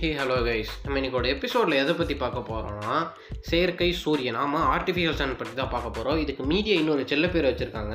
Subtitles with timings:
[0.00, 2.96] Hey hello guys நம்ம இன்னைக்கோட எபிசோடில் எதை பற்றி பார்க்க போகிறோம்னா
[3.48, 4.36] செயற்கை சூரியன்.
[4.42, 7.94] ஆமாம் ஆர்டிஃபிஷியல் சன் பற்றி தான் பார்க்க போகிறோம் இதுக்கு மீடியா இன்னொரு செல்ல பேர் வச்சுருக்காங்க.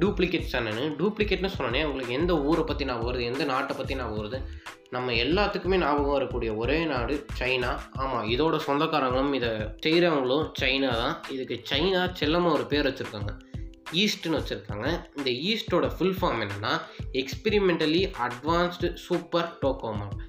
[0.00, 4.40] டூப்ளிகேட் சன்னு டூப்ளிகேட்னு சொன்னோன்னே உங்களுக்கு எந்த ஊரை பற்றி நான் வருது எந்த நாட்டை பற்றி நான் வருது?
[4.96, 7.70] நம்ம எல்லாத்துக்குமே ஞாபகம் வரக்கூடிய ஒரே நாடு சைனா.
[8.04, 9.50] ஆமாம் இதோட சொந்தக்காரங்களும் இதை
[9.86, 11.14] செய்கிறவங்களும் சைனா தான்.
[11.36, 13.34] இதுக்கு சைனா செல்லமாக ஒரு பேர் வச்சுருக்காங்க.
[14.02, 14.88] ஈஸ்ட்னு வச்சுருக்காங்க.
[15.18, 16.74] இந்த ஈஸ்டோட ஃபுல் ஃபார்ம் என்னென்னா
[17.22, 20.26] எக்ஸ்பெரிமெண்டலி அட்வான்ஸ்டு சூப்பர் டோகோமார்க்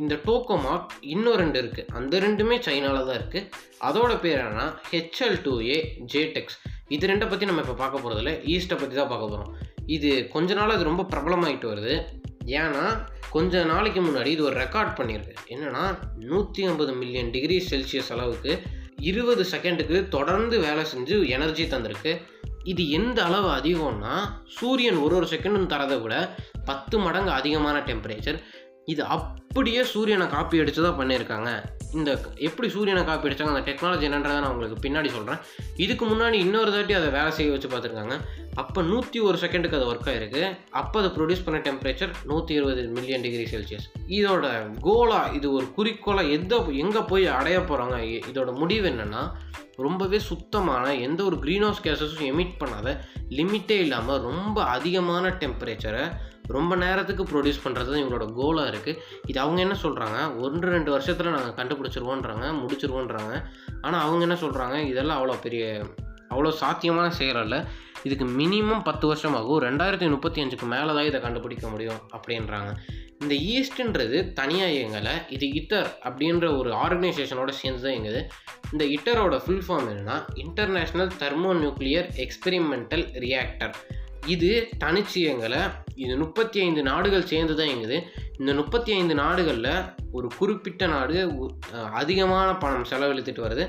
[0.00, 3.48] இந்த டோகோமார்க் இன்னும் ரெண்டு இருக்குது அந்த ரெண்டுமே சைனாவில் தான் இருக்குது
[3.88, 5.78] அதோட பேர் என்னன்னா ஹெச்எல் டூ ஏ
[6.12, 6.58] ஜேடெக்ஸ்
[6.94, 9.52] இது ரெண்டை பற்றி நம்ம இப்போ பார்க்க போகிறதில்ல ஈஸ்ட்டை பற்றி தான் பார்க்க போகிறோம்
[9.96, 11.94] இது கொஞ்ச நாள் அது ரொம்ப பிரபலமாயிட்டு வருது.
[12.60, 12.84] ஏன்னா
[13.34, 15.34] கொஞ்ச நாளைக்கு முன்னாடி இது ஒரு ரெக்கார்ட் பண்ணியிருக்கு.
[15.54, 15.84] என்னென்னா
[16.30, 18.52] நூற்றி ஐம்பது மில்லியன் டிகிரி செல்சியஸ் அளவுக்கு
[19.10, 22.12] இருபது செகண்டுக்கு தொடர்ந்து வேலை செஞ்சு எனர்ஜி தந்திருக்கு.
[22.72, 24.14] இது எந்த அளவு அதிகம்னா
[24.58, 26.14] சூரியன் ஒரு ஒரு செகண்டும் தரதை விட
[26.68, 28.38] பத்து மடங்கு அதிகமான டெம்பரேச்சர்
[28.92, 31.50] இது அப் அப்படியே சூரியனை காப்பி அடித்து தான் பண்ணியிருக்காங்க.
[31.98, 32.10] இந்த
[32.46, 35.42] எப்படி சூரியனை காப்பி அடித்தாங்க அந்த டெக்னாலஜி என்னன்றதை நான் உங்களுக்கு பின்னாடி சொல்கிறேன்
[35.84, 38.16] இதுக்கு முன்னாடி இன்னொரு தாட்டி அதை வேலை செய்ய வச்சு பார்த்துருக்காங்க.
[38.62, 40.42] அப்போ நூற்றி ஒரு செகண்டுக்கு அது ஒர்க் ஆயிருக்கு.
[40.80, 43.86] அப்போ அதை ப்ரொடியூஸ் பண்ண டெம்பரேச்சர் நூற்றி இருபது மில்லியன் டிகிரி செல்சியஸ்
[44.18, 44.50] இதோட
[44.88, 47.96] கோலாக இது ஒரு குறிக்கோளாக எந்த எங்கே போய் அடைய போகிறாங்க
[48.32, 49.24] இதோட முடிவு என்னென்னா
[49.86, 52.88] ரொம்பவே சுத்தமான எந்த ஒரு க்ரீன் ஹவுஸ் கேஸஸும் எமிட் பண்ணாத
[53.38, 56.04] லிமிட்டே இல்லாமல் ரொம்ப அதிகமான டெம்பரேச்சரை
[56.48, 61.30] ரொம்ப நேரத்துக்கு ப்ரொடியூஸ் பண்ணுறது தான் இவங்களோட கோலாக இருக்குது இது அவங்க என்ன சொல்கிறாங்க ஒன்று ரெண்டு வருஷத்தில்
[61.30, 63.42] நாங்கள் கண்டுபிடிச்சிருவோன்றாங்க முடிச்சிருவோன்றாங்க.
[63.80, 65.84] ஆனால் அவங்க என்ன சொல்கிறாங்க இதெல்லாம் அவ்வளோ பெரிய
[66.30, 67.64] அவ்வளோ சாத்தியமான செயலல்ல
[68.02, 72.72] இதுக்கு மினிமம் பத்து வருஷம் ஆகும் ரெண்டாயிரத்தி முப்பத்தி அஞ்சுக்கு மேலே தான் இதை கண்டுபிடிக்க முடியும் அப்படின்றாங்க.
[73.22, 75.12] இந்த ஈஸ்ட்ன்றது தனியாக இயங்கலை.
[75.28, 78.22] இது இட்டர் அப்படின்ற ஒரு ஆர்கனைசேஷனோட சேர்ந்து தான் இயங்குது.
[78.72, 83.74] இந்த இட்டரோட ஃபுல் ஃபார்ம் என்னென்னா international thermo nuclear experimental reactor
[84.26, 84.50] இது
[84.84, 85.62] தனிச்சியங்களை
[85.94, 87.98] இது முப்பத்தி ஐந்து நாடுகள் சேர்ந்து தான் இயங்குது.
[88.38, 89.72] இந்த முப்பத்தி ஐந்து நாடுகளில்
[90.12, 91.16] ஒரு குறிப்பிட்ட நாடு
[92.00, 93.64] அதிகமான பணம் செலவழித்துட்டு வருது.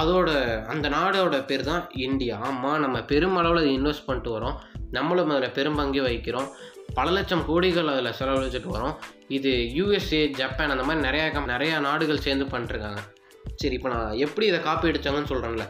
[0.00, 0.30] அதோட
[0.72, 2.36] அந்த நாடோட பேர் தான் இந்தியா.
[2.48, 4.58] ஆமாம் நம்ம பெருமளவில் அதை இன்வெஸ்ட் பண்ணிட்டு வரோம்.
[4.96, 6.48] நம்மளும் அதில் பெரும்பங்கே வைக்கிறோம்
[6.94, 8.94] பல லட்சம் கோடிகள் அதில் செலவழிச்சிட்டு வரோம்.
[9.28, 13.02] இது யூஎஸ்ஏ ஜப்பான் அந்த மாதிரி நிறையா கம் நிறையா நாடுகள் சேர்ந்து பண்ணிட்டுருக்காங்க
[13.56, 15.66] சரி இப்போ நான் எப்படி இதை காப்பி அடித்தாங்கன்னு சொல்கிறேன்ல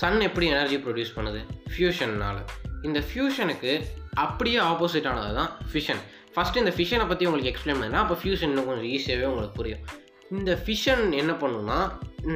[0.00, 1.40] சன் எப்படி எனர்ஜி ப்ரொடியூஸ் பண்ணுது?
[1.72, 2.40] ஃபியூஷன்னால்
[2.82, 3.72] இந்த ஃபியூஷனுக்கு
[4.14, 6.02] அப்படியே ஆப்போசிட்டானது தான் ஃபிஷன்
[6.34, 9.82] ஃபஸ்ட்டு இந்த ஃபிஷனை பற்றி உங்களுக்கு எக்ஸ்பிளைன் பண்ணால் அப்போ ஃபியூஷன் இன்னும் கொஞ்சம் ஈஸியாகவே உங்களுக்கு புரியும்.
[10.30, 11.78] இந்த ஃபிஷன் என்ன பண்ணுன்னா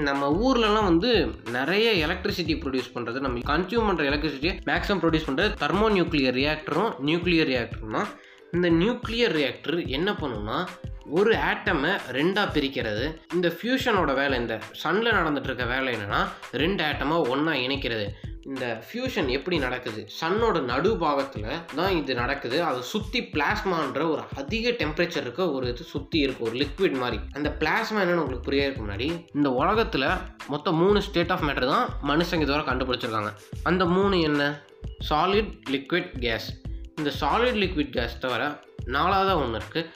[0.09, 1.11] நம்ம ஊர்லலாம் வந்து
[1.51, 7.51] நிறைய எலக்ட்ரிசிட்டி ப்ரொடியூஸ் பண்ணுறது நம்ம கன்சியூம் பண்ணுற எலக்ட்ரிசிட்டியை மேக்ஸிமம் ப்ரொடியூஸ் பண்ணுறது தெர்மோ நியூக்ளியர் ரியாக்டரும் நியூக்ளியர்
[7.53, 8.09] ரியாக்டரும் தான்.
[8.53, 10.59] இந்த நியூக்ளியர் ரியாக்டர் என்ன பண்ணுன்னா
[11.19, 13.05] ஒரு ஆட்டமை ரெண்டாக பிரிக்கிறது.
[13.35, 16.21] இந்த ஃபியூஷனோட வேலை இந்த சன்னில் நடந்துட்டு இருக்க வேலை என்னென்னா
[16.53, 18.07] ரெண்டு ஆட்டமாக ஒன்றா இணைக்கிறது.
[18.51, 20.01] இந்த ஃபியூஷன் எப்படி நடக்குது?
[20.21, 21.47] சன்னோட நடு பாகத்தில்
[21.79, 22.57] தான் இது நடக்குது.
[22.69, 27.21] அதை சுற்றி பிளாஸ்மான்ற ஒரு அதிக டெம்பரேச்சர் இருக்க ஒரு இது சுற்றி இருக்கும் ஒரு லிக்விட் மாதிரி.
[27.39, 29.09] அந்த பிளாஸ்மா என்னன்னு உங்களுக்கு புரியறதுக்கு முன்னாடி
[29.39, 30.09] இந்த உலகத்தில்
[30.55, 33.33] மொத்தம் மூணு ஸ்டேட் ஆஃப் மேட்டர் தான் மனுஷங்க இதுவரை கண்டுபிடிச்சிருக்காங்க.
[33.71, 34.43] அந்த மூணு என்ன?
[35.11, 36.49] சாலிட் லிக்விட் கேஸ்
[36.99, 38.45] இந்த சாலிட் லிக்விட் கேஸ் தவிர
[38.97, 39.91] நாலாவதாக ஒன்று இருக்குது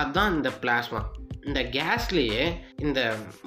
[0.00, 1.02] அதுதான் இந்த பிளாஸ்மா
[1.48, 2.42] இந்த கேஸ்லேயே
[2.86, 3.00] இந்த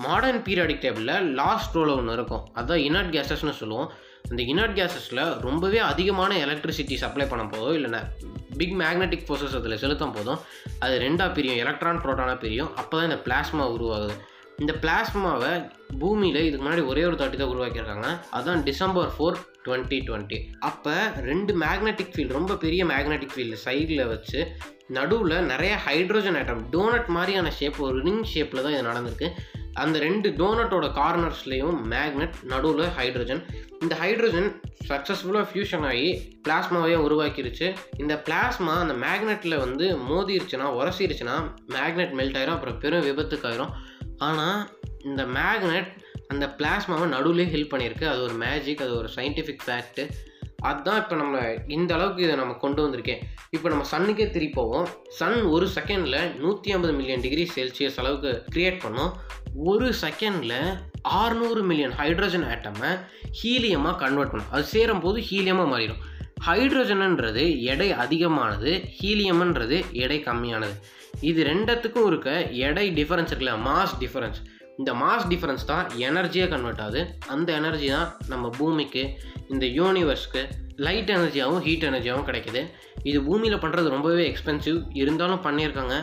[0.06, 2.46] மாடர்ன் பீரியாடிக் டேபிளில் லாஸ்ட் ரோவில் ஒன்று இருக்கும்.
[2.58, 3.90] அதுதான் இனர்ட் கேஸஸ்னு சொல்லுவோம்.
[4.30, 8.02] இந்த இனர்ட் கேஸஸில் ரொம்பவே அதிகமான எலக்ட்ரிசிட்டி சப்ளை பண்ண போதும் இல்லைன்னா
[8.60, 10.40] பிக் மேக்னெட்டிக் ஃபோர்ஸஸ் அதில் செலுத்தும் போதும்
[10.84, 11.62] அது ரெண்டாக பிரியும்.
[11.64, 12.72] எலக்ட்ரான் ப்ரோட்டானாக பிரியும்.
[12.82, 14.16] அப்போ தான் இந்த பிளாஸ்மா உருவாகுது.
[14.62, 15.52] இந்த பிளாஸ்மாவை
[16.02, 18.10] பூமியில் இதுக்கு முன்னாடி ஒரே ஒரு தாட்டி தான் உருவாக்கியிருக்காங்க.
[18.36, 20.38] அதுதான் டிசம்பர் ஃபோர் டுவெண்ட்டி டுவெண்ட்டி
[20.70, 20.94] அப்போ
[21.30, 24.40] ரெண்டு மேக்னெட்டிக் ஃபீல்டு ரொம்ப பெரிய மேக்னெட்டிக் ஃபீல்டு சைடில் வச்சு
[24.98, 29.30] நடுவில் நிறைய ஹைட்ரோஜன் ஐட்டம் டோனட் மாதிரியான ஷேப் ஒரு ரிங் ஷேப்பில் தான் இது நடந்திருக்கு.
[29.74, 33.46] அந்த ரெண்டு டோனட்டோட கார்னர்ஸ்லேயும் மேக்னெட் நடுவில் ஹைட்ரஜன்
[33.80, 37.76] இந்த ஹைட்ரஜன் சக்ஸஸ்ஃபுல்லாக ஃபியூஷன் ஆகி பிளாஸ்மாவே உருவாக்கிருச்சு.
[37.98, 41.36] இந்த பிளாஸ்மா அந்த மேக்னெட்டில் வந்து மோதிருச்சுன்னா உரசிருச்சுன்னா
[41.68, 43.74] மேக்னெட் மெல்ட் ஆயிரும் அப்புறம் பெரும் விபத்துக்காயிரும்
[44.18, 44.70] ஆனால்
[45.04, 45.88] இந்த மேக்னெட்
[46.28, 48.06] அந்த பிளாஸ்மாவை நடுவில் ஹெல்ப் பண்ணியிருக்கு.
[48.06, 50.10] அது ஒரு மேஜிக் அது ஒரு சயின்டிஃபிக் ஃபேக்ட்டு
[50.70, 51.36] அதுதான் இப்போ நம்ம
[51.76, 53.22] இந்த அளவுக்கு இதை நம்ம கொண்டு வந்திருக்கேன்.
[53.56, 54.88] இப்போ நம்ம சன்னுக்கே திருப்பி போவோம்
[55.20, 59.12] சன் ஒரு செகண்டில் நூற்றி ஐம்பது மில்லியன் டிகிரி செல்சியஸ் அளவுக்கு க்ரியேட் பண்ணோம்.
[59.72, 60.60] ஒரு செகண்டில்
[61.22, 62.92] ஆறுநூறு மில்லியன் ஹைட்ரஜன் ஆட்டமை
[63.40, 64.52] ஹீலியமாக கன்வெர்ட் பண்ணும்.
[64.56, 66.02] அது சேரும் போது ஹீலியமாக மாறிடும்.
[66.48, 70.76] ஹைட்ரஜனுன்றது எடை அதிகமானது ஹீலியம்ன்றது எடை கம்மியானது.
[71.30, 72.30] இது ரெண்டத்துக்கும் இருக்க
[72.68, 74.40] எடை டிஃபரன்ஸ் இருக்குல்ல மாஸ் டிஃபரன்ஸ்
[74.80, 77.02] இந்த மாஸ் டிஃப்ரென்ஸ் தான் எனர்ஜியாக கன்வெர்ட் ஆகுது.
[77.34, 79.04] அந்த எனர்ஜி தான் நம்ம பூமிக்கு
[79.54, 80.42] இந்த யூனிவர்ஸ்க்கு
[80.86, 82.62] லைட் எனர்ஜியாகவும் ஹீட் எனர்ஜியாகவும் கிடைக்குது.
[83.10, 85.96] இது பூமியில் பண்ணுறது ரொம்பவே எக்ஸ்பென்சிவ் இருந்தாலும் பண்ணியிருக்காங்க.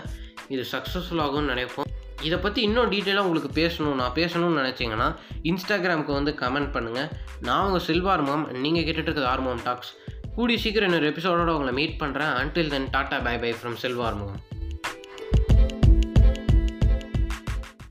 [0.55, 1.89] இது சக்ஸஸ்ஃபுல் ஆகும்னு நினைப்போம்.
[2.27, 5.09] இதை பற்றி இன்னும் டீட்டெயிலாக உங்களுக்கு பேசணும் நான் பேசணும்னு நினச்சிங்கன்னா
[5.51, 7.11] இன்ஸ்டாகிராமுக்கு வந்து கமெண்ட் பண்ணுங்கள்
[7.49, 9.93] நான் உங்கள் சில்வார்மம் நீங்கள் கேட்டுட்டு இருக்கிறது ஆர்மோம் டாக்ஸ்
[10.37, 14.37] கூடி சீக்கிரம் இன்னொரு எபிசோடோட உங்களை மீட் பண்ணுறேன் until then tata bye bye from சில்வார்மோம்